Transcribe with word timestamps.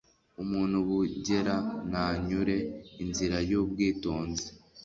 Umuntu 0.43 0.75
ubungera 0.81 1.55
ntanyure 1.89 2.57
inzira 3.03 3.37
y’ubwitonzi 3.49 4.47